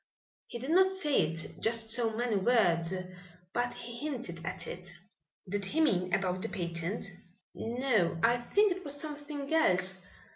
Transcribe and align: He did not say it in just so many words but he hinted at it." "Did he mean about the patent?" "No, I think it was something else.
He 0.47 0.57
did 0.57 0.71
not 0.71 0.89
say 0.89 1.21
it 1.31 1.45
in 1.45 1.61
just 1.61 1.91
so 1.91 2.15
many 2.17 2.35
words 2.35 2.91
but 3.53 3.75
he 3.75 3.99
hinted 4.09 4.43
at 4.43 4.65
it." 4.65 4.91
"Did 5.47 5.63
he 5.65 5.79
mean 5.79 6.11
about 6.11 6.41
the 6.41 6.49
patent?" 6.49 7.05
"No, 7.53 8.19
I 8.23 8.37
think 8.37 8.71
it 8.71 8.83
was 8.83 8.99
something 8.99 9.53
else. 9.53 9.99